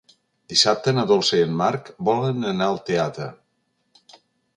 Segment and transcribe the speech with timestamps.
[0.51, 3.29] Dissabte na Dolça i en Marc volen anar al teatre.